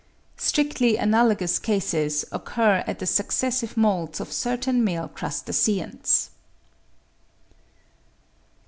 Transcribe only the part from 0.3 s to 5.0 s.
Strictly analogous cases occur at the successive moults of certain